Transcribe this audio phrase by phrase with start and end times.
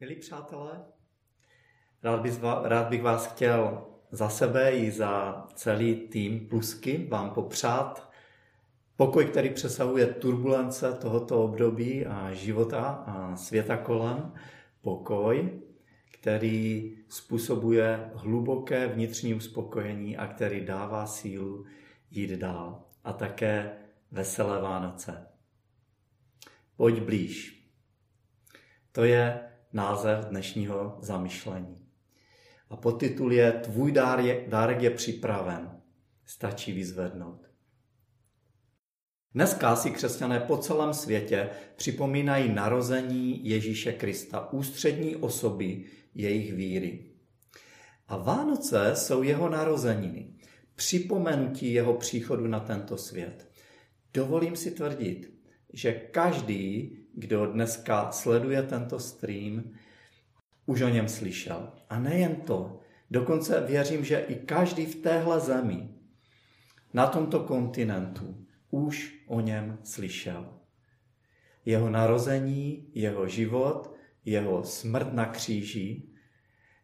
[0.00, 0.84] Milí přátelé,
[2.02, 8.12] rád bych, rád bych vás chtěl za sebe i za celý tým Plusky vám popřát
[8.96, 14.32] pokoj, který přesahuje turbulence tohoto období a života a světa kolem.
[14.80, 15.60] Pokoj,
[16.12, 21.66] který způsobuje hluboké vnitřní uspokojení a který dává sílu
[22.10, 22.84] jít dál.
[23.04, 23.72] A také
[24.10, 25.26] veselé Vánoce.
[26.76, 27.66] Pojď blíž.
[28.92, 31.86] To je název dnešního zamyšlení.
[32.70, 35.80] A podtitul je Tvůj dár je, dárek je připraven,
[36.26, 37.46] stačí vyzvednout.
[39.34, 47.10] Dneska si křesťané po celém světě připomínají narození Ježíše Krista, ústřední osoby jejich víry.
[48.08, 50.34] A Vánoce jsou jeho narozeniny,
[50.74, 53.50] připomenutí jeho příchodu na tento svět.
[54.14, 55.34] Dovolím si tvrdit,
[55.72, 59.64] že každý, kdo dneska sleduje tento stream,
[60.66, 61.72] už o něm slyšel.
[61.88, 62.80] A nejen to,
[63.10, 65.88] dokonce věřím, že i každý v téhle zemi,
[66.94, 70.48] na tomto kontinentu, už o něm slyšel.
[71.64, 76.02] Jeho narození, jeho život, jeho smrt na kříži,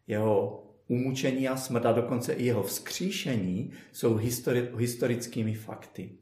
[0.07, 6.19] jeho umučení a smrt a dokonce i jeho vzkříšení jsou histori- historickými fakty.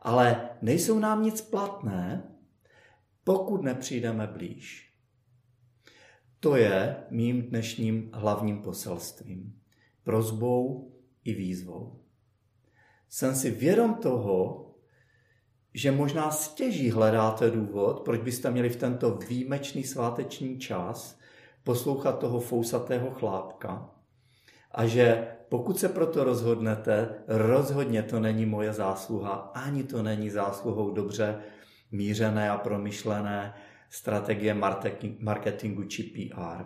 [0.00, 2.37] Ale nejsou nám nic platné,
[3.28, 4.92] pokud nepřijdeme blíž.
[6.40, 9.60] To je mým dnešním hlavním poselstvím,
[10.04, 10.92] prozbou
[11.24, 12.00] i výzvou.
[13.08, 14.66] Jsem si vědom toho,
[15.74, 21.18] že možná stěží hledáte důvod, proč byste měli v tento výjimečný sváteční čas
[21.64, 23.90] poslouchat toho fousatého chlápka
[24.72, 30.90] a že pokud se proto rozhodnete, rozhodně to není moje zásluha, ani to není zásluhou
[30.90, 31.42] dobře
[31.90, 33.54] mířené a promyšlené
[33.90, 34.56] strategie
[35.18, 36.64] marketingu či PR.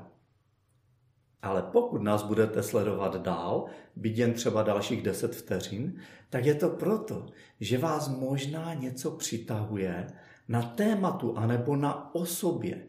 [1.42, 6.00] Ale pokud nás budete sledovat dál, byť jen třeba dalších 10 vteřin,
[6.30, 7.26] tak je to proto,
[7.60, 10.06] že vás možná něco přitahuje
[10.48, 12.86] na tématu anebo na osobě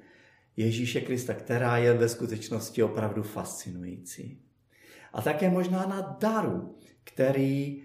[0.58, 4.42] Ježíše Krista, která je ve skutečnosti opravdu fascinující.
[5.14, 7.84] A také možná na daru, který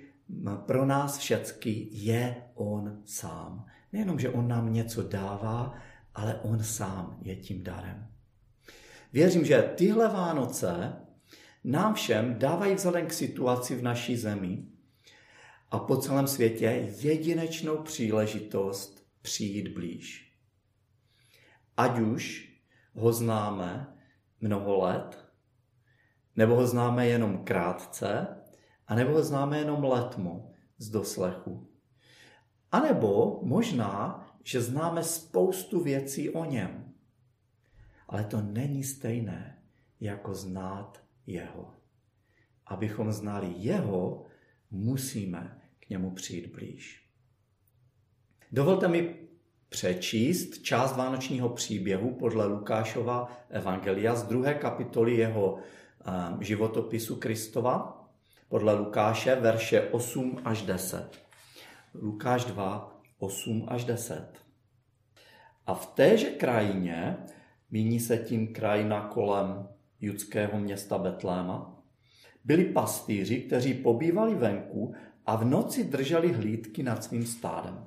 [0.67, 3.67] pro nás všecky je On sám.
[3.93, 5.75] Nejenom, že On nám něco dává,
[6.15, 8.07] ale On sám je tím darem.
[9.13, 10.97] Věřím, že tyhle Vánoce
[11.65, 14.67] nám všem dávají vzhledem k situaci v naší zemi
[15.71, 20.35] a po celém světě jedinečnou příležitost přijít blíž.
[21.77, 22.53] Ať už
[22.95, 23.97] ho známe
[24.41, 25.25] mnoho let,
[26.37, 28.27] nebo ho známe jenom krátce,
[28.87, 31.68] a nebo ho známe jenom letmo z doslechu.
[32.73, 36.85] A nebo možná, že známe spoustu věcí o něm.
[38.09, 39.59] Ale to není stejné,
[40.01, 41.75] jako znát jeho.
[42.67, 44.25] Abychom znali jeho,
[44.71, 47.09] musíme k němu přijít blíž.
[48.53, 49.17] Dovolte mi
[49.69, 55.59] přečíst část vánočního příběhu podle Lukášova Evangelia z druhé kapitoly jeho
[56.09, 58.05] Ehm, životopisu Kristova
[58.49, 61.28] podle Lukáše, verše 8 až 10.
[61.95, 64.29] Lukáš 2, 8 až 10.
[65.67, 67.17] A v téže krajině,
[67.71, 69.69] míní se tím krajina kolem
[70.01, 71.83] judského města Betléma,
[72.45, 74.95] byli pastýři, kteří pobývali venku
[75.27, 77.85] a v noci drželi hlídky nad svým stádem.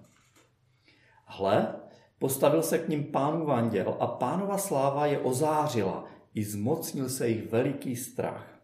[1.25, 1.75] Hle,
[2.19, 7.51] postavil se k ním pánův anděl a pánova sláva je ozářila, i zmocnil se jich
[7.51, 8.61] veliký strach.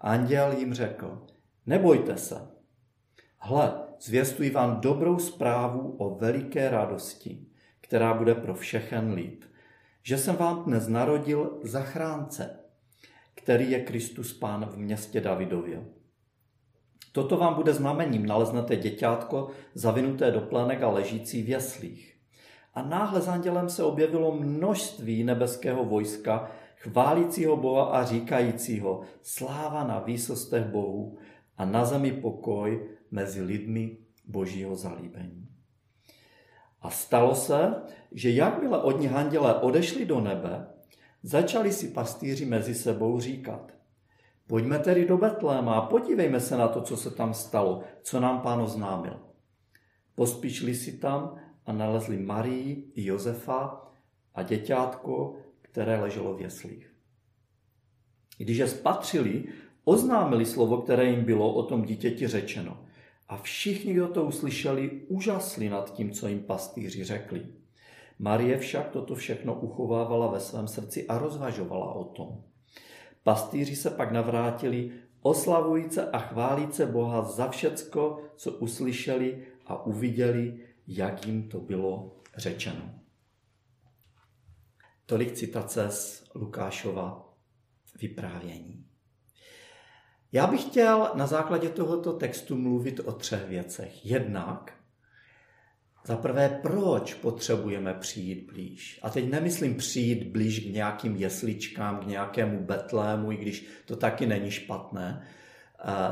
[0.00, 1.26] Anděl jim řekl,
[1.66, 2.50] nebojte se.
[3.38, 7.46] Hle, zvěstuji vám dobrou zprávu o veliké radosti,
[7.80, 9.48] která bude pro všechen lid.
[10.02, 12.60] Že jsem vám dnes narodil zachránce,
[13.34, 15.84] který je Kristus Pán v městě Davidově.
[17.12, 22.14] Toto vám bude znamením, naleznete děťátko zavinuté do plenek a ležící v jeslích.
[22.74, 29.98] A náhle s andělem se objevilo množství nebeského vojska, chválícího Boha a říkajícího sláva na
[30.00, 31.18] výsostech Bohu
[31.58, 35.48] a na zemi pokoj mezi lidmi božího zalíbení.
[36.80, 37.74] A stalo se,
[38.12, 40.66] že jakmile od andělé odešli do nebe,
[41.22, 43.72] začali si pastýři mezi sebou říkat.
[44.46, 48.40] Pojďme tedy do Betléma a podívejme se na to, co se tam stalo, co nám
[48.40, 49.20] pán oznámil.
[50.14, 53.90] Pospíšli si tam a nalezli Marii i Josefa
[54.34, 56.94] a děťátko, které leželo v jeslích.
[58.38, 59.44] Když je spatřili,
[59.88, 62.84] oznámili slovo, které jim bylo o tom dítěti řečeno.
[63.28, 67.46] A všichni, kdo to uslyšeli, úžasli nad tím, co jim pastýři řekli.
[68.18, 72.44] Marie však toto všechno uchovávala ve svém srdci a rozvažovala o tom.
[73.22, 74.90] Pastýři se pak navrátili,
[75.22, 82.90] oslavujíce a chválíce Boha za všecko, co uslyšeli a uviděli, jak jim to bylo řečeno.
[85.06, 87.34] Tolik citace z Lukášova
[88.00, 88.87] vyprávění.
[90.32, 94.06] Já bych chtěl na základě tohoto textu mluvit o třech věcech.
[94.06, 94.74] Jednak,
[96.06, 99.00] za prvé, proč potřebujeme přijít blíž.
[99.02, 104.26] A teď nemyslím přijít blíž k nějakým jesličkám, k nějakému betlému, i když to taky
[104.26, 105.26] není špatné,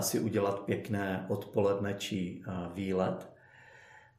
[0.00, 2.42] si udělat pěkné odpoledne či
[2.74, 3.32] výlet,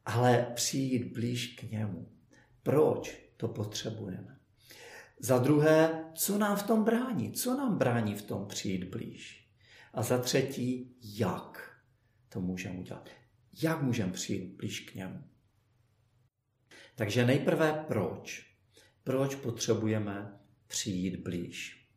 [0.05, 2.07] ale přijít blíž k němu.
[2.63, 4.37] Proč to potřebujeme?
[5.19, 7.31] Za druhé, co nám v tom brání?
[7.31, 9.46] Co nám brání v tom přijít blíž?
[9.93, 11.77] A za třetí, jak
[12.29, 13.09] to můžeme udělat.
[13.63, 15.23] Jak můžeme přijít blíž k němu.
[16.95, 18.53] Takže nejprve proč.
[19.03, 21.87] Proč potřebujeme přijít blíž.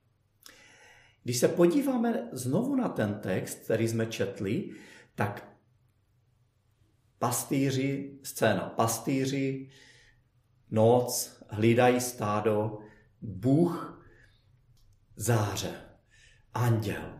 [1.22, 4.70] Když se podíváme znovu na ten text, který jsme četli,
[5.14, 5.56] tak
[7.18, 9.70] pastýři, scéna pastýři,
[10.70, 12.78] noc, hlídají stádo,
[13.20, 14.04] Bůh
[15.16, 15.74] záře,
[16.54, 17.19] anděl.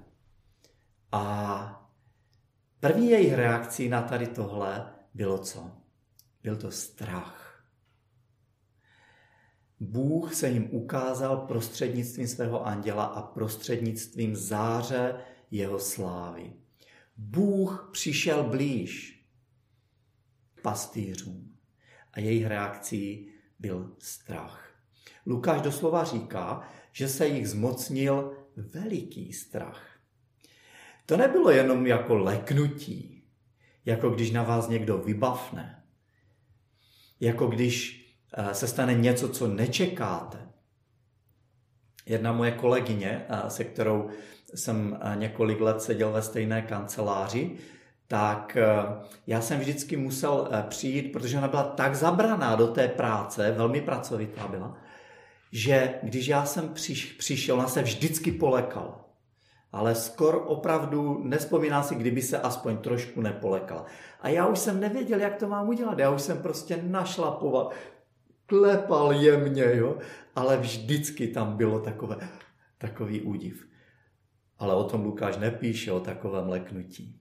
[1.13, 1.91] A
[2.81, 5.71] první jejich reakcí na tady tohle bylo co?
[6.43, 7.65] Byl to strach.
[9.81, 15.21] Bůh se jim ukázal prostřednictvím svého anděla a prostřednictvím záře
[15.51, 16.53] jeho slávy.
[17.17, 19.25] Bůh přišel blíž
[20.55, 21.57] k pastýřům
[22.13, 24.75] a jejich reakcí byl strach.
[25.27, 29.90] Lukáš doslova říká, že se jich zmocnil veliký strach.
[31.11, 33.23] To nebylo jenom jako leknutí,
[33.85, 35.83] jako když na vás někdo vybavne,
[37.21, 40.39] jako když eh, se stane něco, co nečekáte.
[42.07, 44.09] Jedna moje kolegyně, eh, se kterou
[44.55, 47.57] jsem eh, několik let seděl ve stejné kanceláři,
[48.07, 48.57] tak
[49.27, 54.49] já jsem vždycky musel přijít, protože ona byla tak zabraná do té práce, velmi pracovitá
[54.49, 54.77] byla,
[55.53, 56.75] že když já jsem
[57.19, 59.10] přišel, ona se vždycky polekala
[59.73, 63.85] ale skoro opravdu nespomínám si, kdyby se aspoň trošku nepolekal.
[64.21, 65.99] A já už jsem nevěděl, jak to mám udělat.
[65.99, 67.71] Já už jsem prostě našlapoval,
[68.47, 69.99] klepal jemně, jo?
[70.35, 72.29] ale vždycky tam bylo takové,
[72.79, 73.69] takový údiv.
[74.59, 77.21] Ale o tom Lukáš nepíše, o takovém leknutí.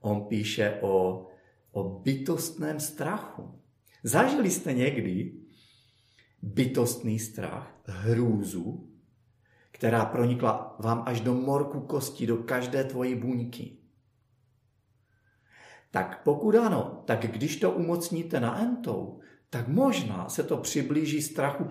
[0.00, 1.26] On píše o,
[1.72, 3.60] o bytostném strachu.
[4.02, 5.32] Zažili jste někdy
[6.42, 8.93] bytostný strach, hrůzu,
[9.74, 13.76] která pronikla vám až do morku kosti, do každé tvojí buňky.
[15.90, 21.64] Tak pokud ano, tak když to umocníte na entou, tak možná se to přiblíží strachu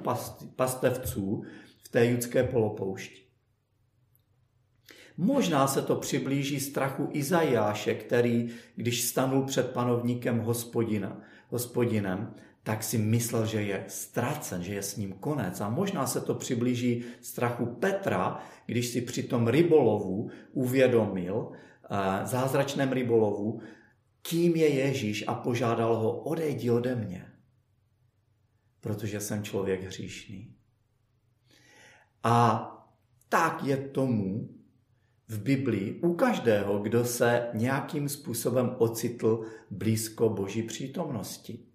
[0.55, 1.43] pastevců
[1.83, 3.21] v té judské polopoušti.
[5.17, 12.33] Možná se to přiblíží strachu Izajáše, který, když stanul před panovníkem hospodina, hospodinem,
[12.63, 15.61] tak si myslel, že je ztracen, že je s ním konec.
[15.61, 22.91] A možná se to přiblíží strachu Petra, když si při tom rybolovu uvědomil, eh, zázračném
[22.91, 23.61] rybolovu,
[24.21, 27.25] kým je Ježíš a požádal ho, odejdi ode mě,
[28.79, 30.55] protože jsem člověk hříšný.
[32.23, 32.69] A
[33.29, 34.49] tak je tomu
[35.27, 41.72] v Biblii u každého, kdo se nějakým způsobem ocitl blízko Boží přítomnosti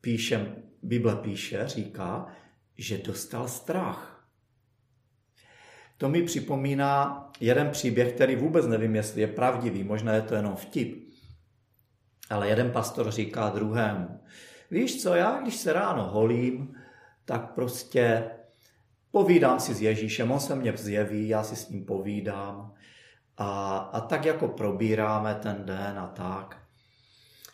[0.00, 2.26] píše, Bible píše, říká,
[2.78, 4.26] že dostal strach.
[5.96, 10.56] To mi připomíná jeden příběh, který vůbec nevím, jestli je pravdivý, možná je to jenom
[10.56, 11.10] vtip.
[12.30, 14.20] Ale jeden pastor říká druhému,
[14.70, 16.74] víš co, já když se ráno holím,
[17.24, 18.30] tak prostě
[19.10, 22.74] povídám si s Ježíšem, on se mě zjeví, já si s ním povídám
[23.36, 26.56] a, a tak jako probíráme ten den a tak.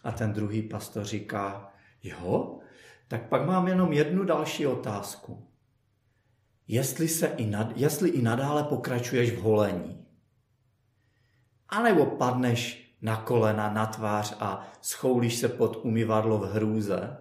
[0.04, 1.72] A ten druhý pastor říká,
[2.08, 2.58] Jo?
[3.08, 5.48] Tak pak mám jenom jednu další otázku.
[6.68, 10.06] Jestli, se i nad, jestli i nadále pokračuješ v holení,
[11.68, 17.16] anebo padneš na kolena, na tvář a schoulíš se pod umyvadlo v hrůze,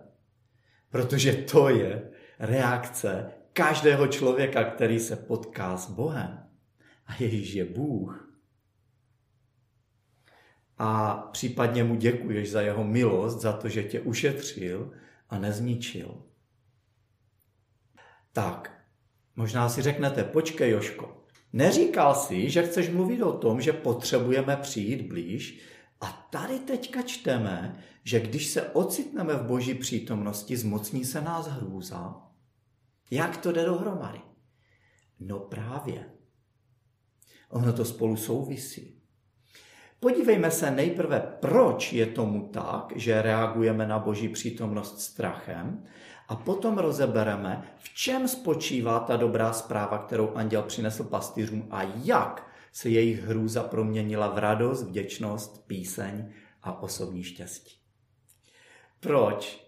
[0.89, 6.39] protože to je reakce každého člověka, který se potká s Bohem.
[7.07, 8.24] A Ježíš je Bůh
[10.77, 14.91] a případně mu děkuješ za jeho milost, za to, že tě ušetřil
[15.29, 16.23] a nezničil.
[18.33, 18.83] Tak,
[19.35, 25.01] možná si řeknete, počkej Joško, neříkal si, že chceš mluvit o tom, že potřebujeme přijít
[25.01, 25.61] blíž
[26.01, 32.21] A tady teďka čteme, že když se ocitneme v boží přítomnosti, zmocní se nás hrůza.
[33.11, 34.21] Jak to jde dohromady?
[35.19, 36.09] No právě.
[37.49, 38.94] Ono to spolu souvisí.
[40.05, 45.83] Podívejme se nejprve, proč je tomu tak, že reagujeme na boží přítomnost strachem
[46.27, 52.51] a potom rozebereme, v čem spočívá ta dobrá zpráva, kterou anděl přinesl pastýřům a jak
[52.71, 56.33] se jejich hrůza proměnila v radost, vděčnost, píseň
[56.63, 57.75] a osobní štěstí.
[58.99, 59.67] Proč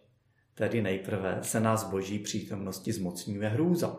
[0.54, 3.98] tedy nejprve se nás boží přítomnosti zmocňuje hrůza?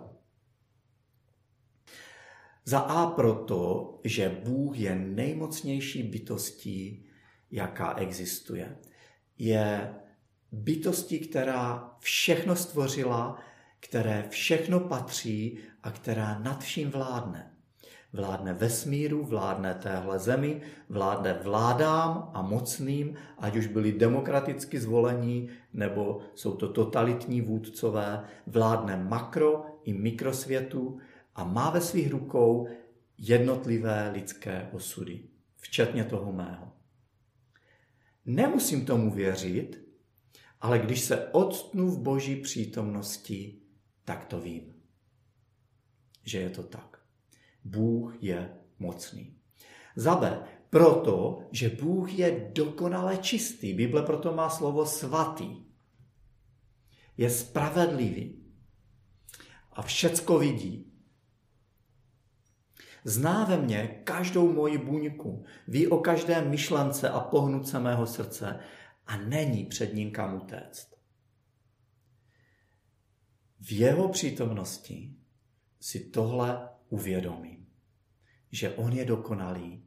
[2.69, 7.07] Za A proto, že Bůh je nejmocnější bytostí,
[7.51, 8.77] jaká existuje.
[9.39, 9.95] Je
[10.53, 13.39] bytostí, která všechno stvořila,
[13.81, 17.51] které všechno patří a která nad vším vládne.
[18.13, 26.21] Vládne vesmíru, vládne téhle zemi, vládne vládám a mocným, ať už byli demokraticky zvolení, nebo
[26.35, 30.99] jsou to totalitní vůdcové, vládne makro i mikrosvětu
[31.39, 32.69] a má ve svých rukou
[33.19, 35.25] jednotlivé lidské osudy,
[35.57, 36.73] včetně toho mého.
[38.27, 39.89] Nemusím tomu věřit,
[40.61, 43.61] ale když se odstnu v boží přítomnosti,
[44.05, 44.75] tak to vím,
[46.25, 47.01] že je to tak.
[47.65, 49.37] Bůh je mocný.
[49.97, 53.75] Za B, proto, že Bůh je dokonale čistý.
[53.75, 55.65] Bible proto má slovo svatý.
[57.17, 58.43] Je spravedlivý
[59.73, 60.88] a všecko vidí.
[63.05, 68.61] Zná ve mně každou moji buňku, ví o každé myšlence a pohnutce mého srdce
[69.07, 70.99] a není před ním kam utéct.
[73.61, 75.15] V jeho přítomnosti
[75.81, 77.67] si tohle uvědomím,
[78.53, 79.85] že on je dokonalý.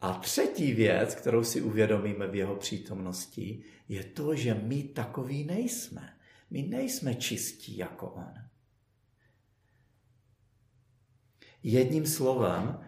[0.00, 6.16] A třetí věc, kterou si uvědomíme v jeho přítomnosti, je to, že my takový nejsme.
[6.50, 8.43] My nejsme čistí jako on.
[11.66, 12.80] Jedním slovem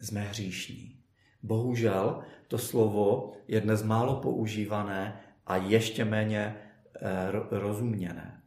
[0.00, 1.00] jsme hříšní.
[1.42, 6.56] Bohužel to slovo je dnes málo používané a ještě méně
[6.96, 8.42] eh, rozuměné.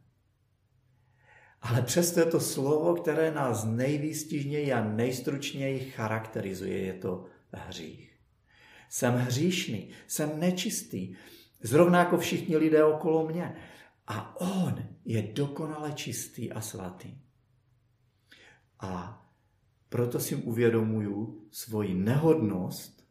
[1.62, 8.18] Ale přesto je to slovo, které nás nejvýstižněji a nejstručněji charakterizuje, je to hřích.
[8.88, 11.14] Jsem hříšný, jsem nečistý,
[11.62, 13.56] zrovna jako všichni lidé okolo mě.
[14.06, 17.27] A on je dokonale čistý a svatý.
[18.80, 19.24] A
[19.88, 23.08] proto si uvědomuju svoji nehodnost,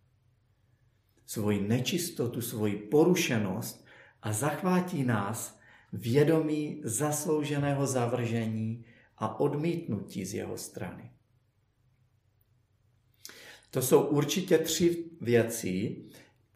[1.25, 3.85] svoji nečistotu, svoji porušenost
[4.21, 5.59] a zachvátí nás
[5.93, 8.85] vědomí zaslouženého zavržení
[9.17, 11.11] a odmítnutí z jeho strany.
[13.71, 16.05] To jsou určitě tři věci,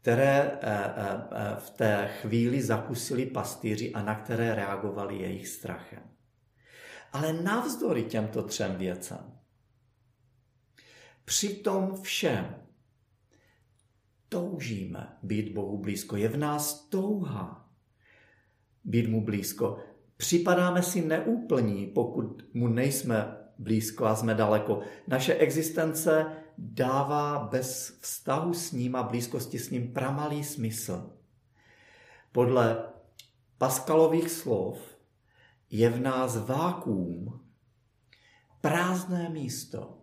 [0.01, 6.03] které eh, eh, v té chvíli zakusili pastýři a na které reagovali jejich strachem.
[7.11, 9.39] Ale navzdory těmto třem věcem,
[11.25, 12.55] při tom všem
[14.29, 16.15] toužíme být Bohu blízko.
[16.15, 17.69] Je v nás touha
[18.83, 19.77] být mu blízko.
[20.17, 24.79] Připadáme si neúplní, pokud mu nejsme blízko a jsme daleko.
[25.07, 26.25] Naše existence
[26.57, 31.13] dává bez vztahu s ním a blízkosti s ním pramalý smysl.
[32.31, 32.83] Podle
[33.57, 34.90] Paskalových slov
[35.71, 37.39] je v nás vákuum,
[38.61, 40.01] prázdné místo,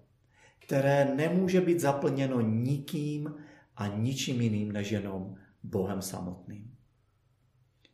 [0.58, 3.34] které nemůže být zaplněno nikým
[3.76, 6.74] a ničím jiným než jenom Bohem samotným.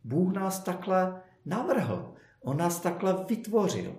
[0.05, 3.99] Bůh nás takhle navrhl, on nás takhle vytvořil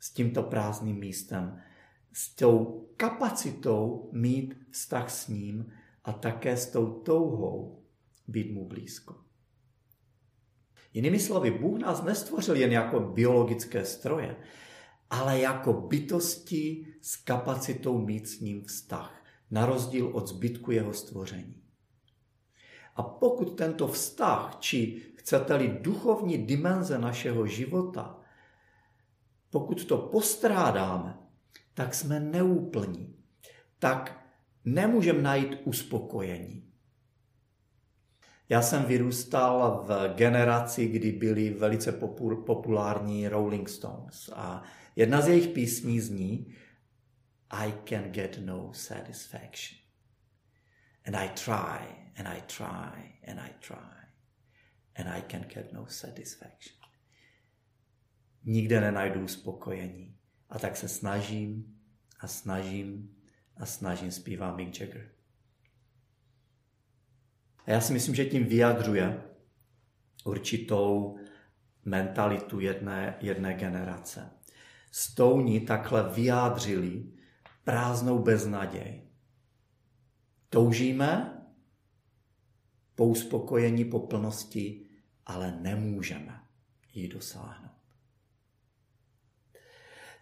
[0.00, 1.62] s tímto prázdným místem,
[2.12, 5.72] s tou kapacitou mít vztah s ním
[6.04, 7.82] a také s tou touhou
[8.28, 9.29] být mu blízko.
[10.92, 14.36] Jinými slovy, Bůh nás nestvořil jen jako biologické stroje,
[15.10, 21.62] ale jako bytosti s kapacitou mít s ním vztah, na rozdíl od zbytku jeho stvoření.
[22.96, 28.20] A pokud tento vztah, či chcete-li duchovní dimenze našeho života,
[29.50, 31.18] pokud to postrádáme,
[31.74, 33.14] tak jsme neúplní,
[33.78, 34.26] tak
[34.64, 36.69] nemůžeme najít uspokojení.
[38.50, 41.92] Já jsem vyrůstal v generaci, kdy byli velice
[42.46, 44.62] populární Rolling Stones a
[44.96, 46.54] jedna z jejich písní zní
[47.50, 49.78] I can get no satisfaction.
[51.06, 54.06] And I try, and I try, and I try,
[54.96, 56.76] and I can get no satisfaction.
[58.44, 60.16] Nikde nenajdu uspokojení.
[60.48, 61.80] A tak se snažím
[62.20, 63.16] a snažím
[63.56, 65.19] a snažím, zpívá Mick Jagger.
[67.70, 69.22] A já si myslím, že tím vyjadřuje
[70.24, 71.18] určitou
[71.84, 74.30] mentalitu jedné, jedné generace.
[74.90, 77.04] Stouni takhle vyjádřili
[77.64, 79.02] prázdnou beznaděj.
[80.48, 81.42] Toužíme
[82.94, 84.86] po uspokojení, po plnosti,
[85.26, 86.40] ale nemůžeme
[86.94, 87.70] ji dosáhnout.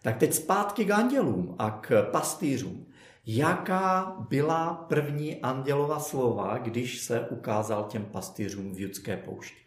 [0.01, 2.88] Tak teď zpátky k andělům a k pastýřům.
[3.31, 9.57] Jaká byla první andělova slova, když se ukázal těm pastýřům v judské poušti?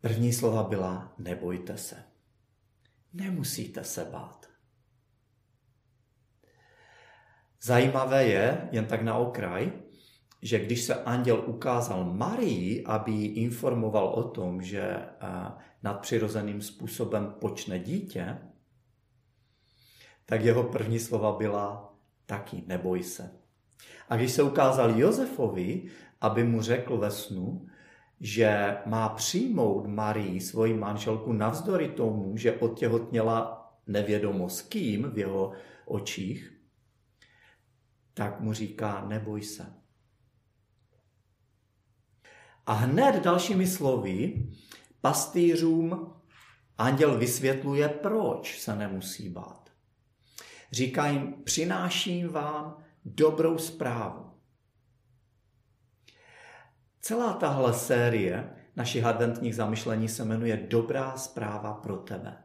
[0.00, 2.04] První slova byla nebojte se.
[3.12, 4.46] Nemusíte se bát.
[7.62, 9.72] Zajímavé je, jen tak na okraj,
[10.42, 14.98] že když se anděl ukázal Marii, aby ji informoval o tom, že
[15.82, 18.38] nadpřirozeným způsobem počne dítě,
[20.26, 21.94] tak jeho první slova byla
[22.26, 23.32] taky neboj se.
[24.08, 25.82] A když se ukázal Josefovi,
[26.20, 27.66] aby mu řekl ve snu,
[28.20, 35.52] že má přijmout Marii, svoji manželku, navzdory tomu, že otěhotněla nevědomo s kým v jeho
[35.84, 36.52] očích,
[38.14, 39.66] tak mu říká, neboj se.
[42.66, 44.46] A hned dalšími slovy
[45.00, 46.12] pastýřům
[46.78, 49.65] anděl vysvětluje, proč se nemusí bát.
[50.76, 54.30] Říká jim, přináším vám dobrou zprávu.
[57.00, 62.36] Celá tahle série našich adventních zamyšlení se jmenuje Dobrá zpráva pro tebe.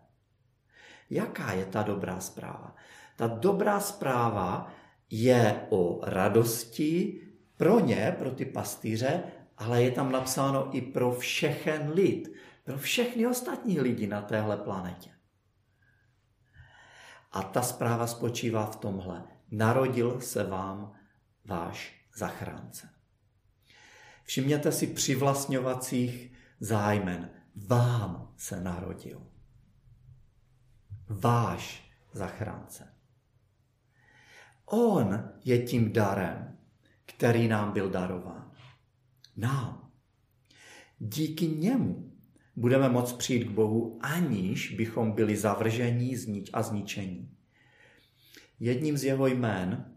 [1.10, 2.76] Jaká je ta dobrá zpráva?
[3.16, 4.72] Ta dobrá zpráva
[5.10, 7.22] je o radosti
[7.58, 9.24] pro ně, pro ty pastýře,
[9.58, 12.34] ale je tam napsáno i pro všechen lid,
[12.64, 15.10] pro všechny ostatní lidi na téhle planetě.
[17.32, 19.24] A ta zpráva spočívá v tomhle.
[19.52, 20.94] Narodil se vám
[21.46, 22.90] váš zachránce.
[24.24, 27.30] Všimněte si přivlastňovacích zájmen.
[27.68, 29.28] Vám se narodil.
[31.10, 32.94] Váš zachránce.
[34.66, 36.58] On je tím darem,
[37.06, 38.52] který nám byl darován.
[39.38, 39.92] Nám.
[41.00, 42.11] Díky němu
[42.62, 46.16] budeme moct přijít k Bohu, aniž bychom byli zavržení
[46.54, 47.30] a zničení.
[48.60, 49.94] Jedním z jeho jmén,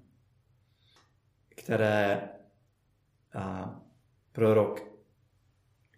[1.48, 2.28] které
[3.34, 3.80] a,
[4.32, 4.94] prorok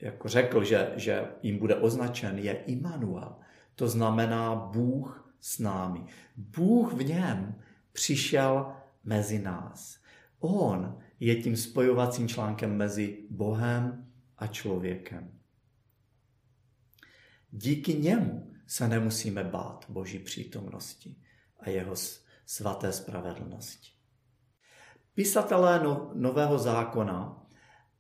[0.01, 3.37] jako řekl, že, že jim bude označen, je Immanuel.
[3.75, 6.05] To znamená Bůh s námi.
[6.37, 7.55] Bůh v něm
[7.93, 8.73] přišel
[9.05, 9.99] mezi nás.
[10.39, 14.07] On je tím spojovacím článkem mezi Bohem
[14.39, 15.37] a člověkem.
[17.59, 21.17] Díky němu se nemusíme bát Boží přítomnosti
[21.61, 21.95] a jeho
[22.47, 23.91] svaté spravedlnosti.
[25.15, 27.47] Pisatelé no, Nového zákona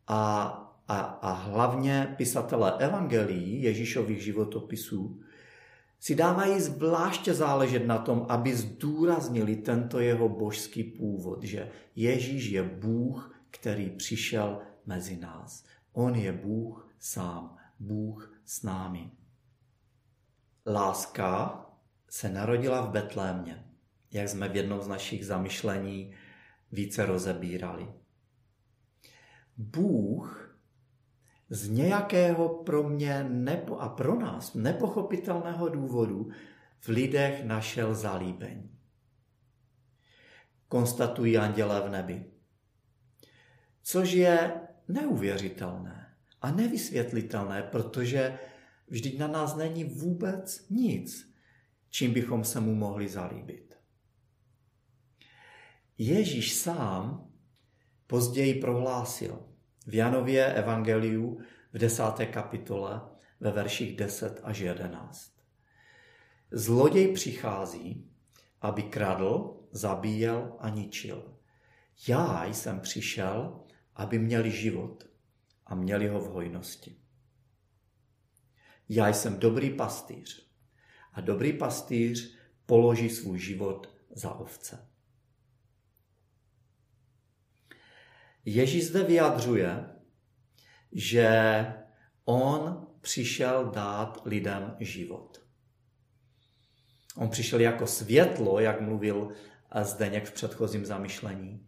[0.06, 0.42] a,
[0.88, 5.20] a, a hlavně pisatelé evangelií, Ježíšových životopisů,
[6.00, 12.62] si dávají zvláště záležet na tom, aby zdůraznili tento jeho božský původ, že Ježíš je
[12.62, 15.64] Bůh, který přišel mezi nás.
[15.92, 19.10] On je Bůh sám, Bůh s námi.
[20.66, 21.66] Láska
[22.08, 23.64] se narodila v Betlémě,
[24.12, 26.14] jak jsme v jednom z našich zamyšlení
[26.72, 27.88] více rozebírali.
[29.56, 30.58] Bůh
[31.50, 36.30] z nějakého pro mě nepo, a pro nás nepochopitelného důvodu
[36.80, 38.78] v lidech našel zalíbení.
[40.68, 42.24] Konstatují andělé v nebi.
[43.82, 48.38] Což je neuvěřitelné a nevysvětlitelné, protože
[48.88, 51.32] vždyť na nás není vůbec nic,
[51.90, 53.78] čím bychom se mu mohli zalíbit.
[55.98, 57.30] Ježíš sám
[58.06, 59.48] později prohlásil
[59.86, 61.40] v Janově evangeliu
[61.72, 63.00] v desáté kapitole
[63.40, 65.32] ve verších 10 až 11.
[66.50, 68.10] Zloděj přichází,
[68.60, 71.36] aby kradl, zabíjel a ničil.
[72.08, 73.60] Já jsem přišel,
[73.94, 75.06] aby měli život
[75.66, 76.96] a měli ho v hojnosti.
[78.88, 80.50] Já jsem dobrý pastýř
[81.12, 84.88] a dobrý pastýř položí svůj život za ovce.
[88.44, 89.84] Ježíš zde vyjadřuje,
[90.92, 91.28] že
[92.24, 95.42] on přišel dát lidem život.
[97.16, 99.32] On přišel jako světlo, jak mluvil
[99.82, 101.66] Zdeněk v předchozím zamyšlení.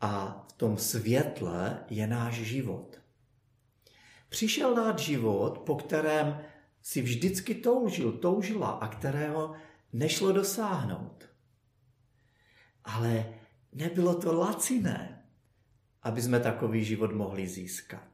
[0.00, 2.97] A v tom světle je náš život.
[4.28, 6.40] Přišel dát život, po kterém
[6.82, 9.54] si vždycky toužil, toužila a kterého
[9.92, 11.28] nešlo dosáhnout.
[12.84, 13.34] Ale
[13.72, 15.14] nebylo to laciné.
[16.02, 18.08] aby jsme takový život mohli získat.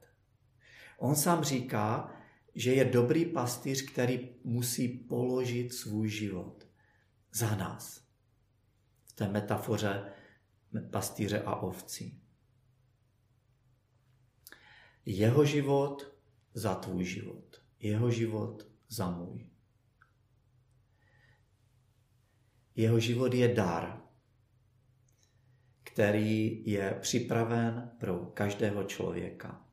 [0.98, 2.10] On sám říká,
[2.54, 6.66] že je dobrý pastýř, který musí položit svůj život
[7.32, 8.04] za nás.
[9.04, 10.12] V té metafoře
[10.90, 12.23] pastýře a ovcí.
[15.06, 16.16] Jeho život
[16.54, 17.62] za tvůj život.
[17.80, 19.46] Jeho život za můj.
[22.76, 24.02] Jeho život je dar,
[25.84, 29.66] který je připraven pro každého člověka.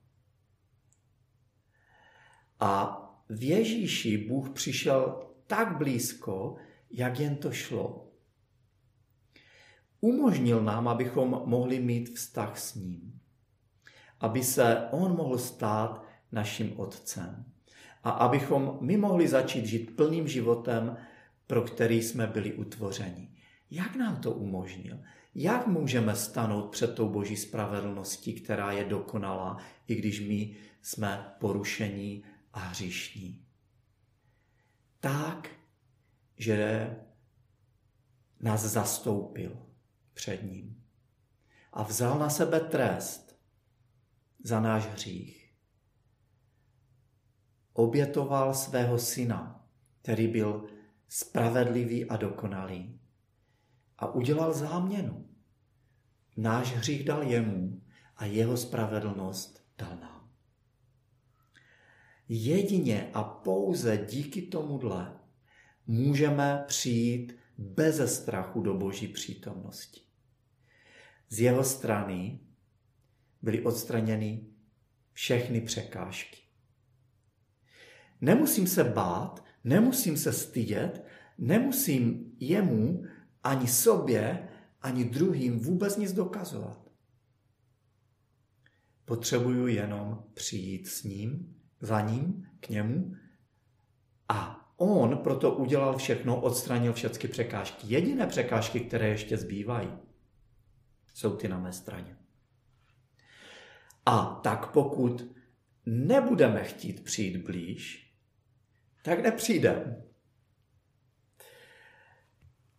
[2.59, 2.97] A
[3.29, 6.55] v Ježíši Bůh přišel tak blízko,
[6.89, 8.11] jak jen to šlo.
[9.99, 13.20] Umožnil nám, abychom mohli mít vztah s ním.
[14.21, 17.45] Aby se on mohl stát naším otcem.
[18.03, 20.97] A abychom my mohli začít žít plným životem,
[21.47, 23.31] pro který jsme byli utvořeni.
[23.71, 24.99] Jak nám to umožnil?
[25.35, 29.57] Jak můžeme stanout před tou boží spravedlností, která je dokonalá,
[29.87, 33.45] i když my jsme porušení a hříšní?
[34.99, 35.49] Tak,
[36.37, 36.89] že
[38.39, 39.57] nás zastoupil
[40.13, 40.83] před ním
[41.73, 43.30] a vzal na sebe trest
[44.43, 45.53] za náš hřích.
[47.73, 49.67] Obětoval svého syna,
[50.01, 50.67] který byl
[51.09, 52.99] spravedlivý a dokonalý
[53.97, 55.29] a udělal záměnu.
[56.37, 57.81] Náš hřích dal jemu
[58.15, 60.31] a jeho spravedlnost dal nám.
[62.29, 65.19] Jedině a pouze díky tomuhle
[65.87, 70.01] můžeme přijít bez strachu do boží přítomnosti.
[71.29, 72.39] Z jeho strany
[73.41, 74.45] byly odstraněny
[75.13, 76.37] všechny překážky.
[78.21, 81.05] Nemusím se bát, nemusím se stydět,
[81.37, 83.03] nemusím jemu
[83.43, 84.49] ani sobě,
[84.81, 86.91] ani druhým vůbec nic dokazovat.
[89.05, 93.15] Potřebuju jenom přijít s ním, za ním, k němu
[94.29, 97.87] a on proto udělal všechno, odstranil všechny překážky.
[97.87, 99.89] Jediné překážky, které ještě zbývají,
[101.13, 102.20] jsou ty na mé straně.
[104.05, 105.35] A tak pokud
[105.85, 108.13] nebudeme chtít přijít blíž,
[109.03, 110.03] tak nepřijdeme.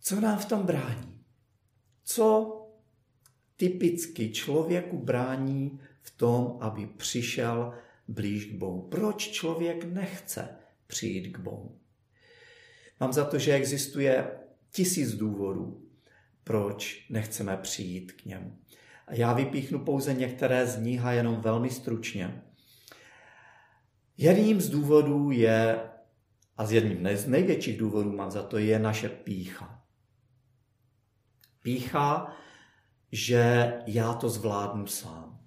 [0.00, 1.24] Co nám v tom brání?
[2.04, 2.58] Co
[3.56, 7.74] typicky člověku brání v tom, aby přišel
[8.08, 8.88] blíž k Bohu?
[8.88, 10.56] Proč člověk nechce
[10.86, 11.78] přijít k Bohu?
[13.00, 14.38] Mám za to, že existuje
[14.70, 15.88] tisíc důvodů,
[16.44, 18.61] proč nechceme přijít k němu.
[19.10, 22.42] Já vypíchnu pouze některé z nich a jenom velmi stručně.
[24.16, 25.80] Jedním z důvodů je,
[26.56, 29.84] a z jedním z největších důvodů mám za to, je naše pícha.
[31.62, 32.36] Pícha,
[33.12, 35.46] že já to zvládnu sám.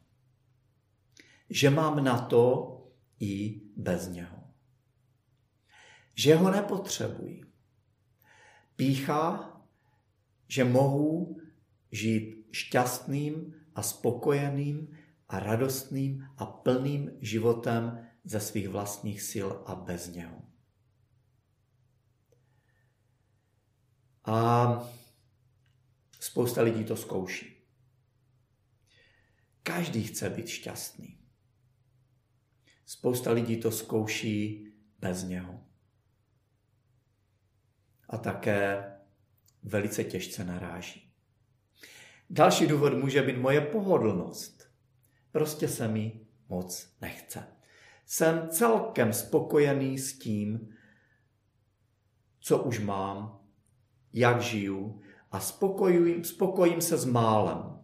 [1.50, 2.72] Že mám na to
[3.20, 4.44] i bez něho.
[6.16, 7.42] Že ho nepotřebuji.
[8.76, 9.52] Pícha,
[10.48, 11.38] že mohu
[11.92, 14.96] žít šťastným a spokojeným
[15.28, 20.42] a radostným a plným životem ze svých vlastních sil a bez něho.
[24.26, 24.36] A
[26.26, 27.56] Spousta lidí to zkouší.
[29.64, 31.20] Každý chce být šťastný.
[32.86, 34.68] Spousta lidí to zkouší
[35.00, 35.64] bez něho.
[38.10, 38.92] A také
[39.64, 41.15] velice těžce naráží.
[42.30, 44.70] Další důvod může být moje pohodlnost.
[45.32, 47.48] Prostě se mi moc nechce.
[48.06, 50.70] Jsem celkem spokojený s tím,
[52.40, 53.40] co už mám,
[54.14, 57.80] jak žiju a spokojím, spokojím se s málem.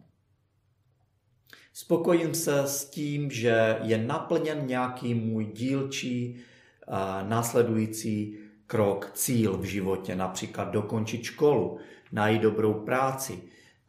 [1.72, 6.40] Spokojím se s tím, že je naplněn nějaký můj dílčí
[6.88, 11.78] a následující krok, cíl v životě, například dokončit školu,
[12.12, 13.42] najít dobrou práci,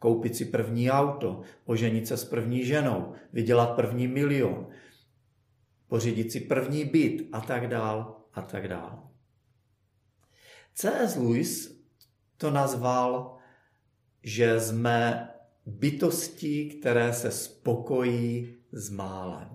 [0.04, 4.68] koupit si první auto, oženit se s první ženou, vydělat první milion,
[5.88, 9.08] pořídit si první byt a tak dál a tak dál.
[10.74, 11.16] C.S.
[11.16, 11.80] Lewis
[12.36, 13.38] to nazval
[14.22, 15.28] že jsme
[15.66, 19.48] bytosti, které se spokojí s málem.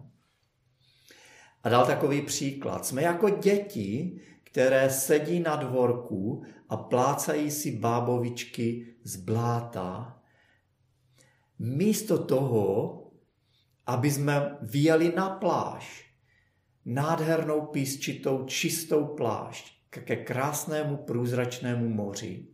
[1.64, 2.86] A dal takový příklad.
[2.86, 10.19] Jsme jako děti, které sedí na dvorku a plácají si bábovičky z bláta,
[11.60, 12.96] místo toho,
[13.86, 16.14] aby jsme vyjeli na pláž,
[16.86, 22.48] nádhernou písčitou, čistou pláž, ke krásnému průzračnému moři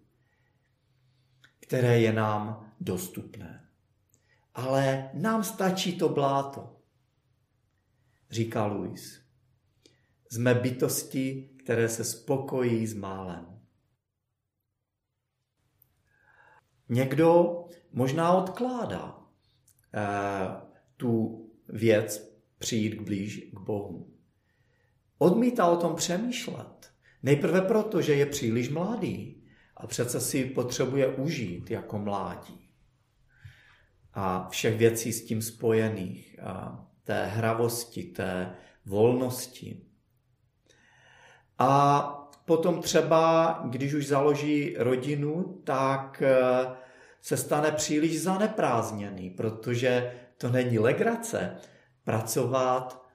[1.67, 3.61] které je nám dostupné.
[4.53, 6.81] ale nám stačí to bláto,
[8.29, 9.21] říká Louis.
[10.31, 13.61] Jsme bytosti, které se spokojí s málem.
[16.89, 17.59] Někdo
[17.95, 19.19] možná odkládá
[19.93, 20.07] eh,
[20.97, 24.13] tu věc přijít blíž k Bohu.
[25.17, 26.91] Odmítá o tom přemýšlet.
[27.23, 29.43] Nejprve proto, že je příliš mladý
[29.77, 32.69] a přece si potřebuje užít jako mládí.
[34.13, 38.55] A všech věcí s tím spojených, a té hravosti, té
[38.85, 39.81] volnosti.
[41.59, 42.01] A
[42.45, 46.84] potom třeba, když už založí rodinu, tak eh,
[47.25, 51.57] se stane příliš zaneprázdněný, protože to není legrace
[52.03, 53.05] pracovat,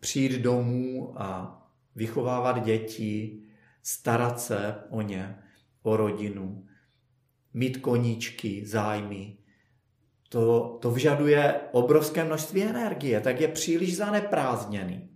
[0.00, 1.60] přijít domů a
[1.94, 3.42] vychovávat děti,
[3.82, 5.38] starat se o ně,
[5.82, 6.66] o rodinu,
[7.54, 9.36] mít koníčky, zájmy.
[10.28, 15.10] To, to vžaduje obrovské množství energie, tak je příliš zaneprázdněný.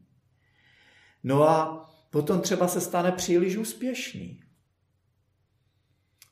[1.25, 4.46] No a potom třeba se stane příliš úspěšný.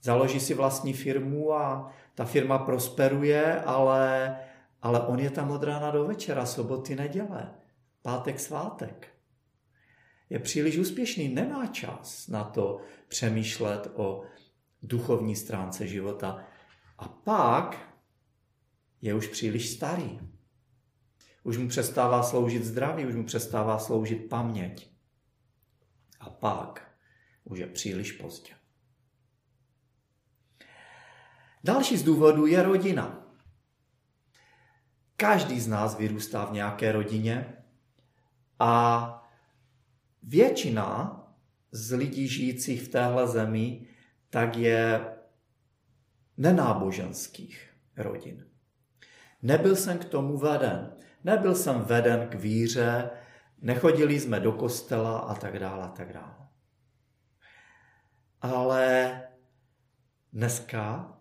[0.05, 4.37] Založí si vlastní firmu a ta firma prosperuje, ale,
[4.83, 7.55] ale on je tam od rána do večera, soboty, neděle,
[8.03, 9.09] pátek, svátek.
[10.31, 14.23] Je příliš úspěšný, nemá čas na to přemýšlet o
[14.83, 16.45] duchovní stránce života.
[16.99, 17.97] A pak
[19.01, 20.21] je už příliš starý.
[21.43, 24.90] Už mu přestává sloužit zdraví, už mu přestává sloužit paměť.
[26.21, 26.90] A pak
[27.45, 28.63] už je příliš pozdě.
[31.64, 33.27] Další z důvodů je rodina.
[35.16, 37.57] Každý z nás vyrůstá v nějaké rodině
[38.59, 39.11] a
[40.22, 41.20] většina
[41.70, 43.87] z lidí žijících v téhle zemi
[44.31, 45.05] tak je
[46.37, 48.46] nenáboženských rodin.
[49.42, 50.96] Nebyl jsem k tomu veden.
[51.24, 53.11] Nebyl jsem veden k víře,
[53.59, 56.48] nechodili jsme do kostela a tak dále a tak dále.
[58.40, 59.22] Ale
[60.33, 61.14] dneska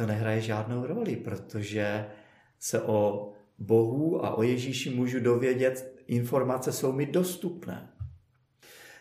[0.00, 2.10] to nehraje žádnou roli, protože
[2.58, 7.92] se o Bohu a o Ježíši můžu dovědět, informace jsou mi dostupné.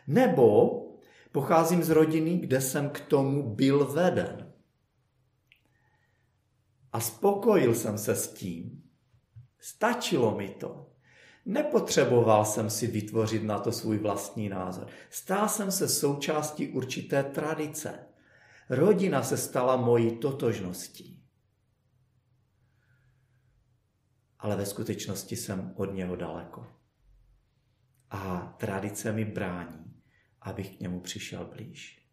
[0.08, 0.72] Nebo
[1.32, 4.54] pocházím z rodiny, kde jsem k tomu byl veden.
[6.92, 8.84] A spokojil jsem se s tím.
[9.60, 10.92] Stačilo mi to.
[11.46, 14.88] Nepotřeboval jsem si vytvořit na to svůj vlastní názor.
[15.10, 18.09] Stál jsem se součástí určité tradice.
[18.70, 21.24] Rodina se stala mojí totožností.
[24.40, 26.68] Ale ve skutečnosti jsem od něho daleko.
[28.10, 30.02] A tradice mi brání,
[30.42, 32.10] abych k němu přišel blíž.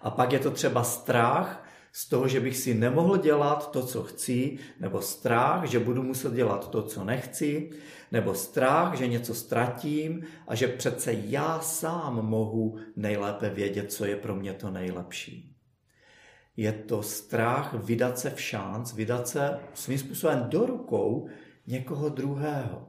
[0.00, 1.65] A pak je to třeba strach
[1.96, 6.32] z toho, že bych si nemohl dělat to, co chci, nebo strach, že budu muset
[6.32, 7.70] dělat to, co nechci,
[8.12, 14.16] nebo strach, že něco ztratím a že přece já sám mohu nejlépe vědět, co je
[14.16, 15.56] pro mě to nejlepší.
[16.56, 21.28] Je to strach vydat se v šanc, vydat se svým způsobem do rukou
[21.66, 22.88] někoho druhého.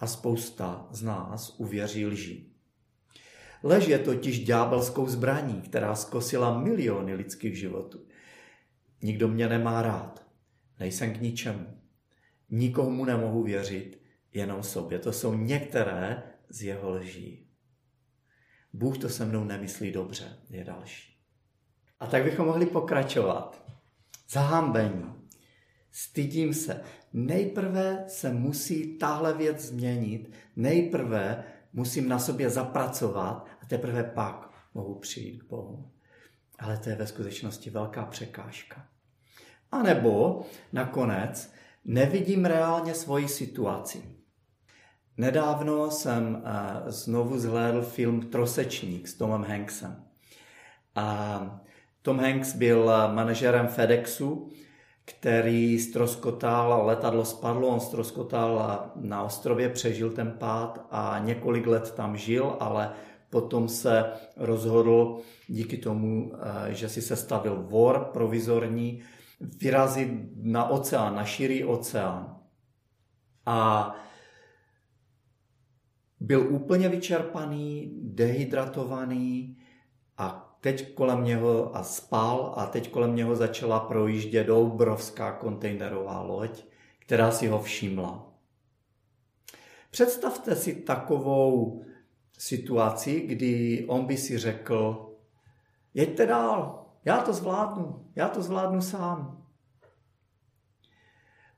[0.00, 2.47] A spousta z nás uvěří lži.
[3.62, 8.06] Lež je totiž ďábelskou zbraní, která zkosila miliony lidských životů.
[9.02, 10.26] Nikdo mě nemá rád.
[10.80, 11.66] Nejsem k ničemu.
[12.50, 14.02] Nikomu nemohu věřit,
[14.34, 14.98] jenom sobě.
[14.98, 17.46] To jsou některé z jeho lží.
[18.72, 21.16] Bůh to se mnou nemyslí dobře, je další.
[22.00, 23.64] A tak bychom mohli pokračovat.
[24.28, 25.04] Zahambení.
[25.90, 26.82] Stydím se.
[27.12, 30.30] Nejprve se musí tahle věc změnit.
[30.56, 35.90] Nejprve musím na sobě zapracovat a teprve pak mohu přijít k Bohu.
[36.58, 38.86] Ale to je ve skutečnosti velká překážka.
[39.72, 41.52] A nebo nakonec
[41.84, 44.02] nevidím reálně svoji situaci.
[45.16, 50.04] Nedávno jsem eh, znovu zhlédl film Trosečník s Tomem Hanksem.
[50.94, 51.60] A
[52.02, 54.50] Tom Hanks byl eh, manažerem FedExu
[55.08, 62.16] který stroskotal, letadlo spadlo, on stroskotal na ostrově, přežil ten pád a několik let tam
[62.16, 62.92] žil, ale
[63.30, 64.04] potom se
[64.36, 69.02] rozhodl díky tomu, eh, že si sestavil vor provizorní,
[69.40, 72.36] vyrazit na oceán, na širý oceán.
[73.46, 73.90] A
[76.20, 79.58] byl úplně vyčerpaný, dehydratovaný
[80.18, 86.64] a teď kolem něho a spal a teď kolem něho začala projíždět obrovská kontejnerová loď,
[86.98, 88.32] která si ho všimla.
[89.90, 91.82] Představte si takovou
[92.38, 95.10] situaci, kdy on by si řekl,
[95.94, 99.46] jeďte dál, já to zvládnu, já to zvládnu sám.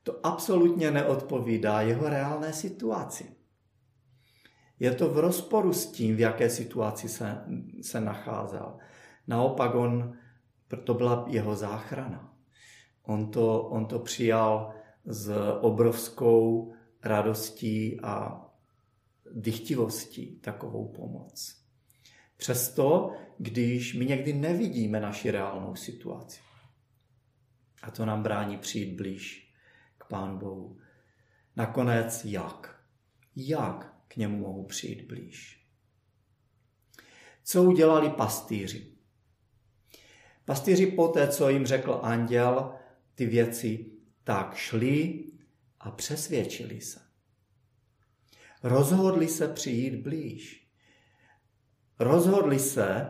[0.03, 3.37] To absolutně neodpovídá jeho reálné situaci.
[4.81, 7.45] Je to v rozporu s tím, v jaké situaci se,
[7.83, 8.79] se nacházel.
[9.31, 10.19] Naopak on,
[10.85, 12.35] to byla jeho záchrana.
[13.03, 18.47] On to, on to přijal s obrovskou radostí a
[19.33, 21.57] dychtivostí takovou pomoc.
[22.37, 26.41] Přesto, když my někdy nevidíme naši reálnou situaci.
[27.83, 29.55] A to nám brání přijít blíž
[29.99, 30.79] k Pánu Bohu.
[31.57, 32.85] Nakonec jak?
[33.37, 35.67] Jak k němu mohu přijít blíž?
[37.45, 39.00] Co udělali pastýři?
[40.51, 42.73] Pastýři poté, co jim řekl anděl
[43.15, 43.87] ty věci,
[44.25, 45.25] tak šli
[45.81, 47.01] a přesvědčili se.
[48.63, 50.69] Rozhodli se přijít blíž.
[51.99, 53.09] Rozhodli se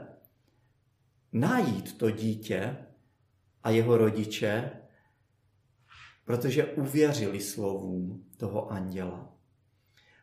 [1.33, 2.77] najít to dítě
[3.63, 4.71] a jeho rodiče,
[6.25, 9.33] protože uvěřili slovům toho anděla.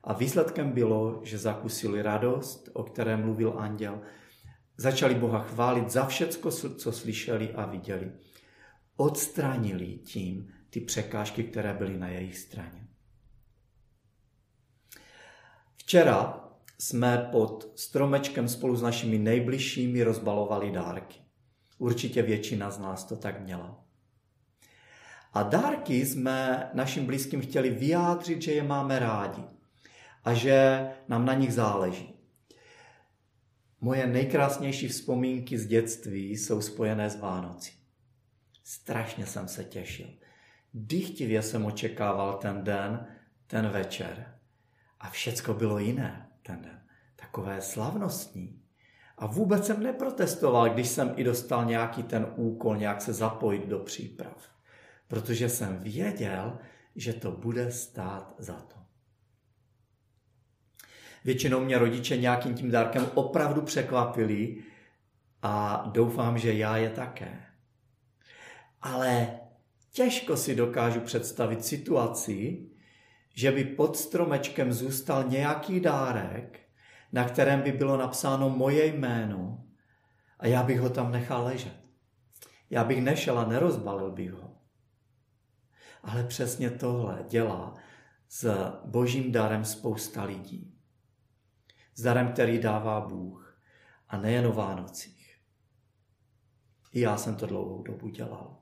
[0.04, 4.02] A výsledkem bylo, že zakusili radost, o které mluvil anděl,
[4.78, 8.12] začali Boha chválit za všecko, co slyšeli a viděli.
[8.96, 12.88] Odstranili tím ty překážky, které byly na jejich straně.
[15.76, 16.44] Včera
[16.80, 21.20] jsme pod stromečkem spolu s našimi nejbližšími rozbalovali dárky.
[21.78, 23.84] Určitě většina z nás to tak měla.
[25.34, 29.44] A dárky jsme našim blízkým chtěli vyjádřit, že je máme rádi
[30.24, 32.17] a že nám na nich záleží.
[33.82, 37.74] Moje nejkrásnější vzpomínky z dětství jsou spojené s Vánocí.
[38.64, 40.08] Strašně jsem se těšil.
[40.74, 43.08] Dychtivě jsem očekával ten den,
[43.48, 44.40] ten večer.
[45.00, 46.82] A všecko bylo jiné ten den.
[47.16, 48.62] Takové slavnostní.
[49.18, 53.80] A vůbec jsem neprotestoval, když jsem i dostal nějaký ten úkol, nějak se zapojit do
[53.80, 54.50] příprav.
[55.08, 56.60] Protože jsem věděl,
[56.96, 58.77] že to bude stát za to.
[61.28, 64.64] Většinou mě rodiče nějakým tím dárkem opravdu překvapili
[65.42, 67.46] a doufám, že já je také.
[68.82, 69.40] Ale
[69.92, 72.70] těžko si dokážu představit situaci,
[73.34, 76.60] že by pod stromečkem zůstal nějaký dárek,
[77.12, 79.64] na kterém by bylo napsáno moje jméno
[80.40, 81.78] a já bych ho tam nechal ležet.
[82.70, 84.56] Já bych nešel a nerozbalil bych ho.
[86.04, 87.74] Ale přesně tohle dělá
[88.30, 90.77] s božím darem spousta lidí.
[91.98, 93.60] S darem, který dává Bůh.
[94.08, 95.40] A nejen o Vánocích.
[96.92, 98.62] I já jsem to dlouhou dobu dělal.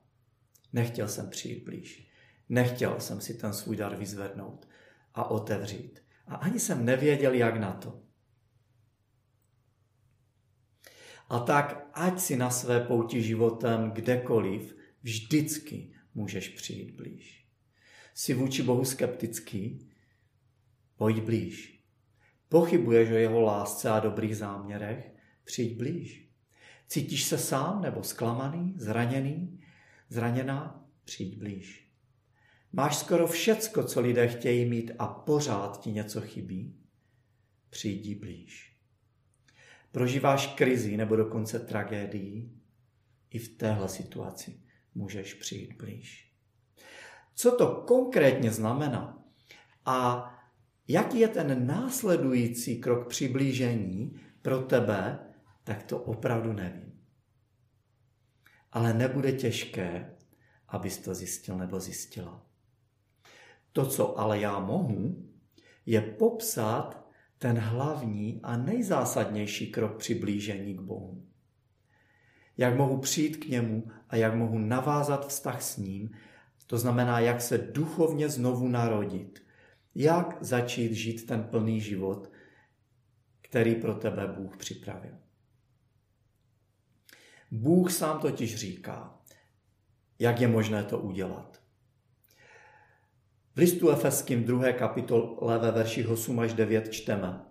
[0.74, 2.08] Nechtěl jsem přijít blíž.
[2.50, 4.67] Nechtěl jsem si ten svůj dar vyzvednout
[5.13, 6.04] a otevřít.
[6.28, 8.02] A ani jsem nevěděl, jak na to.
[11.30, 17.48] A tak, ať si na své pouti životem kdekoliv, vždycky můžeš přijít blíž.
[18.13, 19.91] Jsi vůči Bohu skeptický?
[20.98, 21.74] Pojď blíž.
[22.49, 25.12] Pochybuješ o jeho lásce a dobrých záměrech?
[25.43, 26.29] Přijď blíž.
[26.88, 29.60] Cítíš se sám nebo zklamaný, zraněný,
[30.10, 30.86] zraněná?
[31.05, 31.91] Přijď blíž.
[32.73, 36.75] Máš skoro všecko, co lidé chtějí mít a pořád ti něco chybí?
[37.69, 38.77] Přijdi blíž.
[39.91, 42.51] Prožíváš krizi nebo dokonce tragédii?
[43.29, 44.60] I v téhle situaci
[44.95, 46.34] můžeš přijít blíž.
[47.36, 49.23] Co to konkrétně znamená?
[49.86, 50.29] A
[50.88, 55.19] jaký je ten následující krok přiblížení pro tebe,
[55.63, 56.93] tak to opravdu nevím.
[58.71, 60.15] Ale nebude těžké,
[60.67, 62.45] abys to zjistil nebo zjistila.
[63.71, 65.26] To, co ale já mohu,
[65.86, 67.06] je popsat
[67.38, 71.26] ten hlavní a nejzásadnější krok přiblížení k Bohu.
[72.58, 76.10] Jak mohu přijít k němu a jak mohu navázat vztah s ním,
[76.67, 79.44] to znamená, jak se duchovně znovu narodit,
[79.95, 82.31] jak začít žít ten plný život,
[83.41, 85.17] který pro tebe Bůh připravil.
[87.51, 89.19] Bůh sám totiž říká,
[90.19, 91.62] jak je možné to udělat.
[93.56, 94.71] V listu Efeským 2.
[94.71, 97.41] kapitole ve verších 8 až 9 čteme.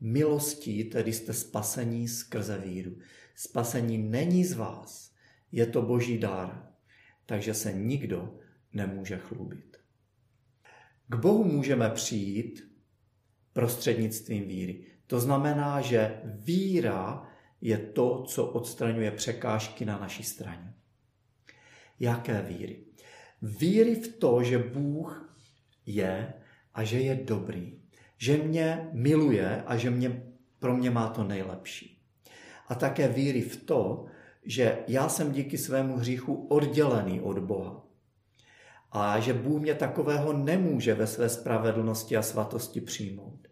[0.00, 2.98] Milostí tedy jste spasení skrze víru.
[3.34, 5.14] Spasení není z vás,
[5.52, 6.68] je to boží dár,
[7.26, 8.38] takže se nikdo
[8.72, 9.71] nemůže chlubit.
[11.12, 12.72] K Bohu můžeme přijít
[13.52, 14.84] prostřednictvím víry.
[15.06, 17.28] To znamená, že víra
[17.60, 20.74] je to, co odstraňuje překážky na naší straně.
[22.00, 22.84] Jaké víry?
[23.42, 25.36] Víry v to, že Bůh
[25.86, 26.32] je
[26.74, 27.78] a že je dobrý.
[28.18, 30.22] Že mě miluje a že mě,
[30.58, 32.02] pro mě má to nejlepší.
[32.68, 34.06] A také víry v to,
[34.44, 37.81] že já jsem díky svému hříchu oddělený od Boha.
[38.92, 43.48] A že Bůh mě takového nemůže ve své spravedlnosti a svatosti přijmout.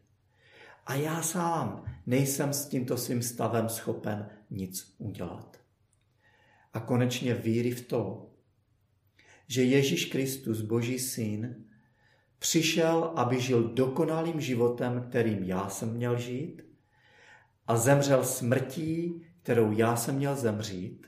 [0.86, 5.60] A já sám nejsem s tímto svým stavem schopen nic udělat.
[6.72, 8.30] A konečně víry v to,
[9.46, 11.64] že Ježíš Kristus, Boží syn,
[12.38, 16.62] přišel, aby žil dokonalým životem, kterým já jsem měl žít,
[17.66, 21.06] a zemřel smrtí, kterou já jsem měl zemřít,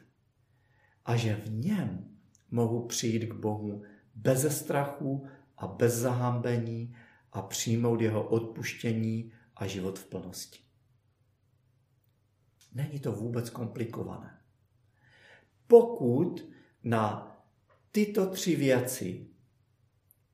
[1.05, 2.05] a že v něm
[2.51, 3.83] mohu přijít k Bohu
[4.15, 6.97] bez strachu a bez zahambení
[7.33, 10.59] a přijmout jeho odpuštění a život v plnosti.
[12.75, 14.39] Není to vůbec komplikované.
[15.67, 16.49] Pokud
[16.85, 17.37] na
[17.93, 19.27] tyto tři věci,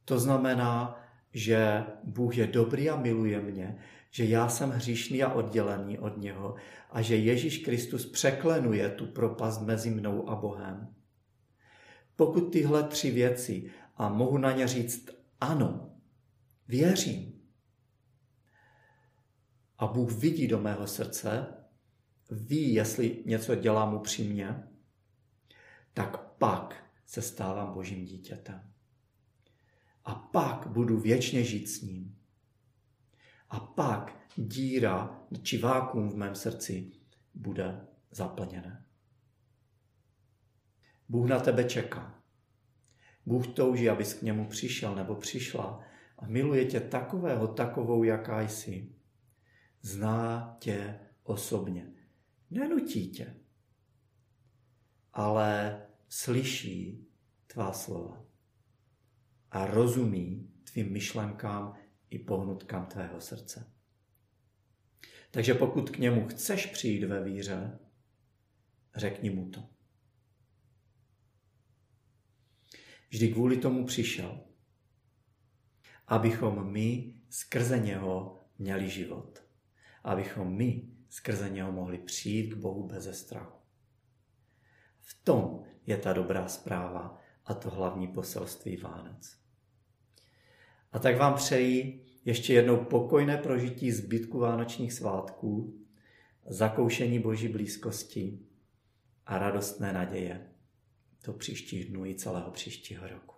[0.05, 1.01] to znamená,
[1.33, 3.79] že Bůh je dobrý a miluje mě,
[4.11, 6.55] že já jsem hříšný a oddělený od něho
[6.91, 10.95] a že Ježíš Kristus překlenuje tu propast mezi mnou a Bohem.
[12.19, 15.11] Pokud tyhle tři věci a mohu na ně říct
[15.41, 15.97] ano,
[16.69, 17.43] věřím.
[19.79, 21.47] A Bůh vidí do mého srdce,
[22.31, 24.69] ví, jestli něco dělám upřímně,
[25.95, 28.73] tak pak se stávám božím dítětem.
[30.05, 32.19] A pak budu věčně žít s ním.
[33.51, 36.93] A pak díra či vákum v mém srdci
[37.35, 38.88] bude zaplněné.
[41.09, 42.23] Bůh na tebe čeká.
[43.27, 45.85] Bůh touží, abys k němu přišel nebo přišla
[46.19, 48.93] a miluje tě takového, takovou, jaká jsi.
[49.83, 51.93] Zná tě osobně.
[52.51, 53.37] Nenutí tě,
[55.13, 57.09] ale slyší
[57.47, 58.25] tvá slova
[59.51, 61.75] a rozumí tvým myšlenkám
[62.11, 63.73] i pohnutkám tvého srdce.
[65.31, 67.79] Takže pokud k němu chceš přijít ve víře,
[68.97, 69.78] řekni mu to.
[73.09, 74.41] Vždy kvůli tomu přišel,
[76.07, 79.43] abychom my skrze něho měli život.
[80.05, 83.59] Abychom my skrze něho mohli přijít k Bohu bez strachu.
[85.01, 89.39] V tom je ta dobrá zpráva a to hlavní poselství Vánoc.
[90.93, 95.79] A tak vám přeji ještě jednou pokojné prožití zbytku vánočních svátků,
[96.47, 98.39] zakoušení Boží blízkosti
[99.27, 100.51] a radostné naděje
[101.29, 103.38] do příštích dnů i celého příštího roku.